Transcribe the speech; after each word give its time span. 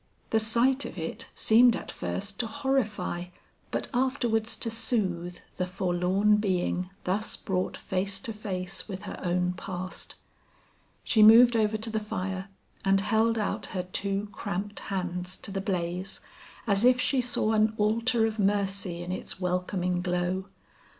The 0.31 0.39
sight 0.39 0.83
of 0.83 0.97
it 0.97 1.27
seemed 1.35 1.75
at 1.75 1.91
first 1.91 2.39
to 2.39 2.47
horrify 2.47 3.25
but 3.69 3.87
afterwards 3.93 4.57
to 4.57 4.71
soothe 4.71 5.37
the 5.57 5.67
forlorn 5.67 6.37
being 6.37 6.89
thus 7.03 7.35
brought 7.35 7.77
face 7.77 8.19
to 8.21 8.33
face 8.33 8.87
with 8.87 9.03
her 9.03 9.19
own 9.23 9.53
past. 9.53 10.15
She 11.03 11.21
moved 11.21 11.55
over 11.55 11.77
to 11.77 11.91
the 11.91 11.99
fire 11.99 12.47
and 12.83 12.99
held 12.99 13.37
out 13.37 13.67
her 13.77 13.83
two 13.83 14.29
cramped 14.31 14.79
hands 14.79 15.37
to 15.37 15.51
the 15.51 15.61
blaze, 15.61 16.19
as 16.65 16.83
if 16.83 16.99
she 16.99 17.21
saw 17.21 17.51
an 17.51 17.75
altar 17.77 18.25
of 18.25 18.39
mercy 18.39 19.03
in 19.03 19.11
its 19.11 19.39
welcoming 19.39 20.01
glow. 20.01 20.45